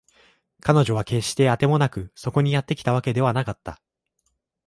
[0.61, 3.79] 彼女は決してあてもなくそこにやってきたわけではなかった